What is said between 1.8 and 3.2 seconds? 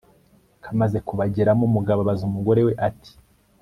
abaza umugore we ati